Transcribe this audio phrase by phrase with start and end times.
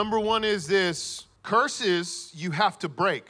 [0.00, 3.26] number one is this curses you have to break,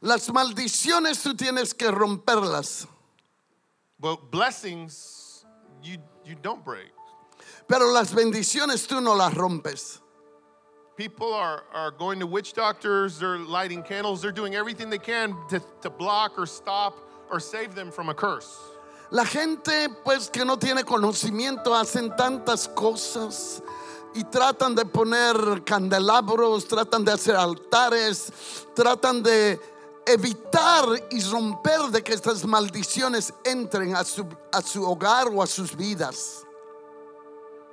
[0.00, 2.86] Las maldiciones tú tienes que romperlas,
[3.98, 5.44] but blessings
[5.82, 6.92] you, you don't break.
[7.66, 10.00] pero las bendiciones tú no las rompes.
[10.96, 15.34] People are, are going to witch doctors, they're lighting candles, they're doing everything they can
[15.48, 16.94] to, to block or stop
[17.28, 18.56] or save them from a curse.
[19.10, 23.60] La gente pues que no tiene conocimiento hacen tantas cosas
[24.14, 28.32] y tratan de poner candelabros, tratan de hacer altares,
[28.74, 29.60] tratan de
[30.06, 35.46] evitar y romper de que estas maldiciones entren a su, a su hogar o a
[35.46, 36.44] sus vidas.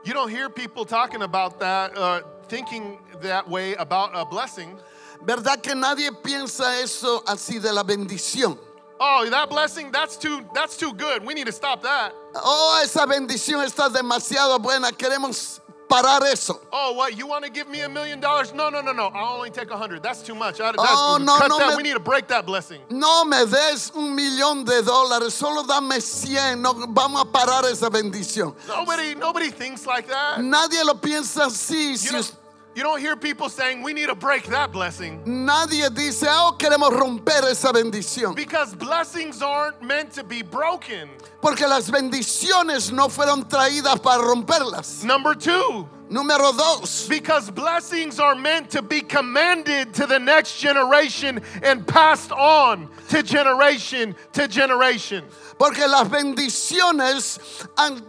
[0.04, 4.79] You don't hear people talking about that, uh, thinking that way about a blessing.
[5.23, 8.57] ¿Verdad que nadie piensa eso así de la bendición?
[8.99, 11.23] Oh, that blessing, that's too, that's too good.
[11.23, 12.13] We need to stop that.
[12.35, 15.60] Oh, esa bendición está demasiado buena, queremos
[15.92, 16.60] parar eso.
[16.72, 17.18] Oh, what?
[17.18, 18.54] You want to give me a million dollars?
[18.54, 19.08] No, no, no, no.
[19.14, 20.02] I'll only take a hundred.
[20.02, 20.62] That's too much.
[20.62, 21.70] I, that's, Oh, no, cut no that.
[21.72, 22.82] me- We need to break that blessing.
[22.90, 27.90] No me des un millón de dólares, solo dame 100, no, vamos a parar esa
[27.90, 28.56] bendición.
[28.68, 30.40] Nobody, nobody thinks like that.
[30.40, 31.92] Nadie lo piensa así.
[31.92, 32.32] You si
[32.76, 36.91] you don't hear people saying we need to break that blessing nadie dice, oh, queremos
[36.91, 38.36] romper esa bendición.
[38.36, 41.10] because blessings aren't meant to be broken.
[41.41, 45.04] Porque las bendiciones no fueron traídas para romperlas.
[45.04, 51.40] Number two, Número dos, because blessings are meant to be commanded to the next generation
[51.63, 55.23] and passed on to generation to generation.
[55.57, 57.39] porque las bendiciones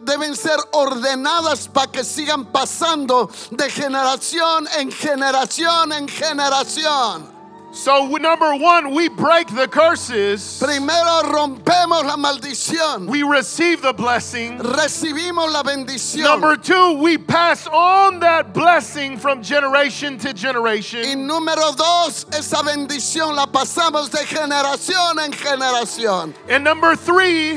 [0.05, 7.32] deben ser ordenadas para que sigan pasando de generación en generación en generación.
[7.75, 13.07] So, number one, we break the curses, Primero rompemos la maldición.
[13.07, 14.59] we receive the blessing.
[14.59, 16.23] recibimos la bendición.
[16.25, 21.03] Number two, we pass on that blessing from generation to y generation.
[21.27, 26.35] número dos, esa bendición la pasamos de generación en generación.
[26.51, 27.57] And number three,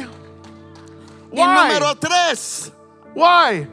[1.29, 1.69] why?
[1.69, 2.71] Y número tres,
[3.13, 3.67] Why?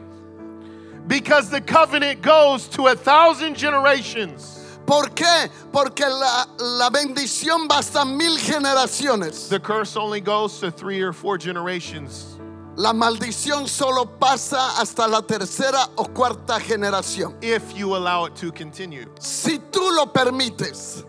[1.07, 4.52] Because the covenant goes to a thousand generations.
[4.85, 5.49] ¿Por qué?
[5.71, 9.49] Porque la, la bendición va hasta mil generaciones.
[9.49, 12.37] The curse only goes to three or four generations.
[12.75, 17.35] La maldición solo pasa hasta la tercera o cuarta generación.
[17.41, 19.05] if you allow it to continue.
[19.19, 21.05] Si tú lo permites.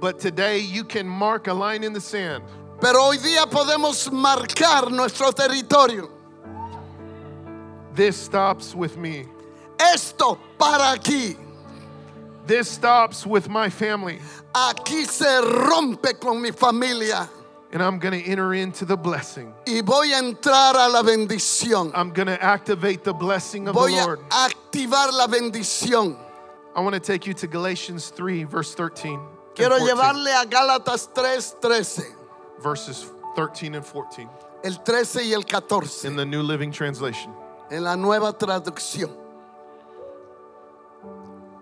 [0.00, 2.44] But today you can mark a line in the sand.
[2.80, 6.10] Pero hoy día podemos marcar nuestro territorio.
[7.94, 9.26] This stops with me.
[9.78, 11.36] Esto para aquí.
[12.50, 14.18] This stops with my family.
[14.52, 17.30] Aquí se rompe con mi familia.
[17.72, 19.54] And I'm going to enter into the blessing.
[19.68, 21.92] y voy a entrar a la bendición.
[21.94, 24.18] I'm going to activate the blessing of the Voy a Lord.
[24.30, 26.16] activar la bendición.
[26.74, 29.20] I want to take you to Galatians 3, verse 13.
[29.54, 29.86] Quiero 14.
[29.86, 32.02] llevarle a Gálatas 3:13,
[32.60, 34.28] Verses 13 and 14
[34.64, 37.32] el 13 y el 14 in the New Living Translation.
[37.70, 39.16] en la nueva traducción.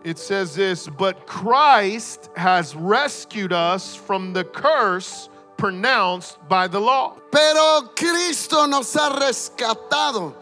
[0.08, 7.19] It says this, but Christ has rescued us from the curse pronounced by the law.
[7.30, 10.32] Pero Cristo nos ha rescatado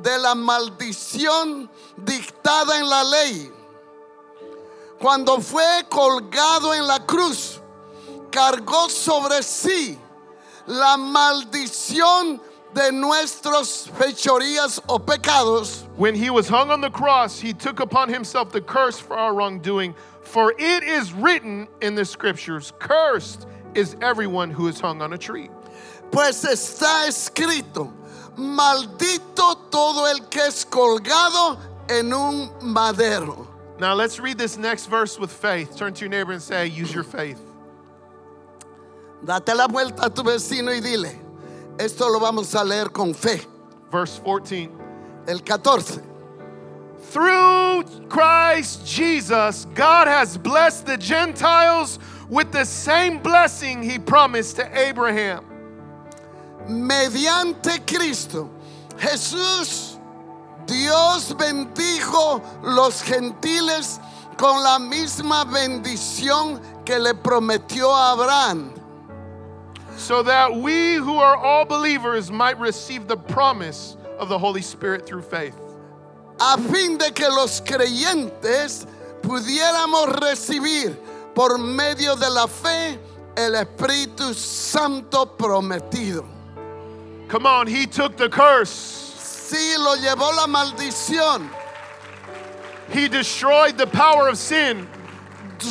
[0.00, 1.68] de la maldición
[2.00, 3.50] dictada en la ley.
[5.00, 7.60] Cuando fue colgado en la cruz,
[8.30, 9.98] cargó sobre sí
[10.68, 12.40] la maldición
[12.72, 15.85] de nuestros fechorías o pecados.
[15.96, 19.34] When he was hung on the cross, he took upon himself the curse for our
[19.34, 19.94] wrongdoing.
[20.20, 25.18] For it is written in the scriptures, Cursed is everyone who is hung on a
[25.18, 25.48] tree.
[26.10, 27.92] Pues está escrito,
[28.36, 33.48] maldito todo el que es colgado en un madero.
[33.78, 35.76] Now let's read this next verse with faith.
[35.76, 37.40] Turn to your neighbor and say, Use your faith.
[39.24, 41.18] Date la vuelta a tu vecino y dile,
[41.78, 43.40] esto lo vamos a leer con fe.
[43.90, 44.75] Verse 14.
[45.26, 46.02] El 14.
[47.10, 54.78] Through Christ Jesus, God has blessed the Gentiles with the same blessing he promised to
[54.78, 55.44] Abraham.
[56.68, 58.50] Mediante Cristo,
[58.96, 59.98] Jesús,
[60.66, 64.00] Dios bendijo los gentiles
[64.36, 68.76] con la misma bendición que le prometió a Abraham.
[69.96, 75.06] so that we who are all believers might receive the promise of the Holy Spirit
[75.06, 75.54] through faith.
[76.38, 78.86] a fin de que los creyentes
[79.22, 80.94] pudiéramos recibir
[81.34, 82.98] por medio de la fe
[83.36, 86.24] el Espíritu Santo prometido.
[87.28, 88.70] Come on, he took the curse.
[89.18, 91.48] Sí, lo llevó la maldición.
[92.90, 94.86] He destroyed the power of sin.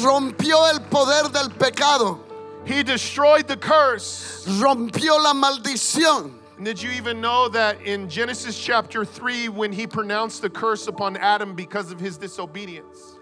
[0.01, 2.19] rompió el poder del pecado,
[2.65, 4.43] He destroyed the curse.
[4.59, 6.33] rompió la maldición.
[6.57, 10.87] And did you even know that in Genesis chapter 3, when he pronounced the curse
[10.87, 13.17] upon Adam because of his disobedience,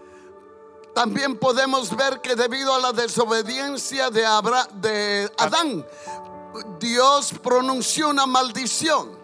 [0.94, 5.84] También podemos ver que debido a la desobediencia de, Abra- de Adán,
[6.80, 9.16] Dios pronunció una maldición.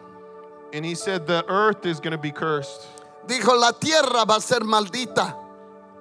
[0.74, 2.88] and he said the earth is going to be cursed.
[3.28, 5.36] Dijo, la tierra va a ser maldita.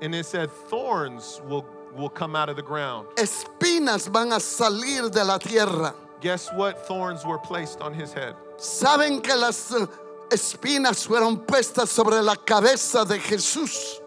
[0.00, 3.06] And it said thorns will, will come out of the ground.
[3.16, 5.94] Espinas van a salir de la tierra.
[6.20, 8.34] Guess what thorns were placed on his head?
[8.58, 9.86] Saben que las eh,
[10.30, 14.00] espinas fueron puestas sobre la cabeza de Jesús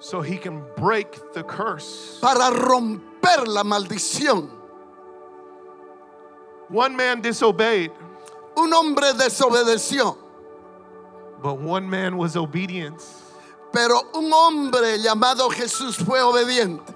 [0.00, 2.18] So he can break the curse.
[2.22, 4.48] para romper la maldición.
[6.70, 7.90] One man disobeyed,
[8.56, 10.16] Un hombre desobedeció,
[11.42, 13.02] but one man was obedient.
[13.72, 16.94] pero un hombre llamado Jesús fue obediente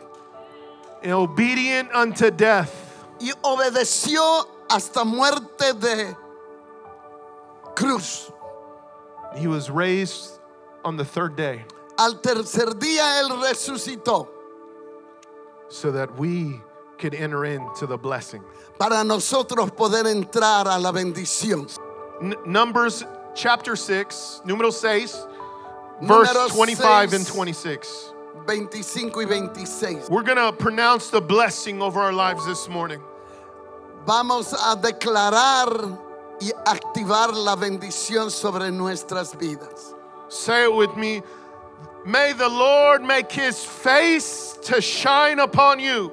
[1.03, 2.71] And obedient unto death.
[3.21, 6.17] y obedeció hasta muerte de
[7.75, 8.31] cruz.
[9.37, 10.39] He was raised
[10.85, 11.65] on the third day
[11.99, 14.29] Al tercer día él resucitó
[15.69, 16.61] so that we
[16.99, 18.43] could enter into the blessing.
[18.79, 21.69] para nosotros poder entrar a la bendición.
[22.21, 23.05] N- Numbers
[23.35, 25.27] chapter 6, número 6,
[26.03, 27.13] verse Número 25 seis.
[27.15, 28.13] and 26.
[28.47, 30.09] 25 y 26.
[30.11, 33.01] We're going to pronounce the blessing over our lives this morning.
[34.05, 35.99] Vamos a declarar
[36.41, 39.95] y activar la bendición sobre nuestras vidas.
[40.29, 41.23] Say it with me.
[42.05, 46.13] May the Lord make his face to shine upon you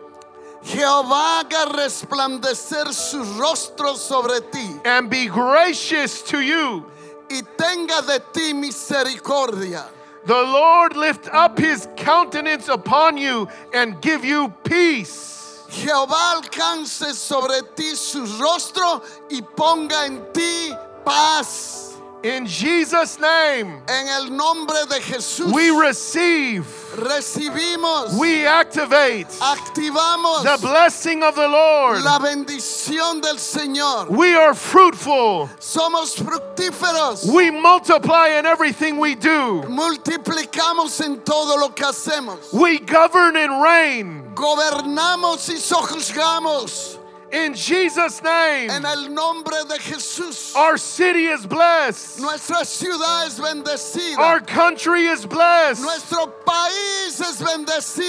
[0.63, 6.85] Jehová haga resplandecer su rostro sobre ti and be gracious to you.
[7.29, 9.85] y tenga de ti misericordia.
[10.25, 15.38] The Lord lift up his countenance upon you and give you peace.
[15.71, 20.73] Jehová alcance sobre ti su rostro y ponga en ti
[21.05, 21.88] paz.
[22.21, 26.65] In Jesus' name, En el nombre de Jesús we receive,
[26.97, 32.03] recibimos, we activate activamos the blessing of the Lord.
[32.03, 34.09] la bendición del Señor.
[34.09, 35.49] We are fruitful.
[35.59, 37.25] Somos fructíferos.
[37.33, 39.63] We multiply in everything we do.
[39.69, 42.51] Multiplicamos en todo lo que hacemos.
[42.51, 44.35] We govern and reign.
[44.35, 46.98] Gobernamos y sojuzgamos.
[47.31, 50.55] In Jesus' name, En el nombre de Jesús.
[50.55, 52.19] our city is blessed.
[52.19, 54.17] Nuestra ciudad es bendecida.
[54.17, 55.81] Our country is blessed.
[55.81, 57.37] Nuestro país es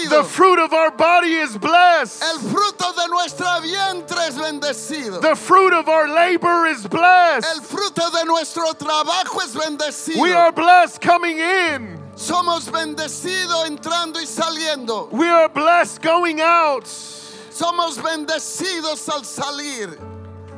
[0.08, 2.22] The fruit of our body is blessed.
[2.22, 5.20] El fruto de nuestra vientre es bendecido.
[5.20, 7.62] The fruit of our labor is El blessed.
[7.62, 10.20] fruto de nuestro trabajo es bendecido.
[10.20, 11.98] We are blessed coming in.
[12.16, 15.10] Somos bendecidos entrando y saliendo.
[15.12, 16.86] We are blessed going out.
[17.50, 19.98] Somos bendecidos al salir.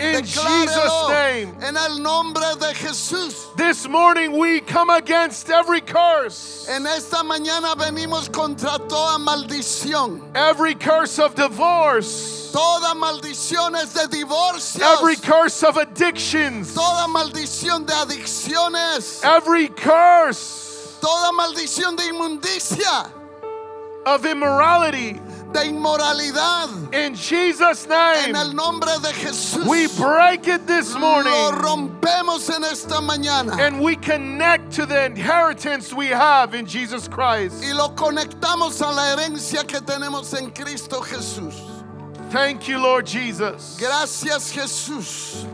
[0.00, 1.54] In Jesus' name.
[1.62, 3.54] en el nombre de Jesús.
[3.56, 10.22] This morning we come against every curse, En esta mañana venimos contra toda maldición.
[10.34, 14.80] every curse of divorce, Toda maldición es de divorcios.
[14.82, 19.22] every curse of addictions, Toda maldición de adicciones.
[19.24, 23.10] every curse Toda maldición de inmundicia.
[24.06, 25.20] of immorality.
[25.52, 26.92] De inmoralidad.
[26.94, 29.66] In Jesus' name, En el nombre de Jesús.
[29.66, 33.58] we break it this Lo morning rompemos en esta mañana.
[33.60, 37.62] and we connect to the inheritance we have in Jesus Christ.
[37.62, 41.54] y lo conectamos a la herencia que tenemos en Cristo Jesús.
[42.30, 43.76] Thank you, Lord Jesus.
[43.78, 45.44] Gracias Jesús.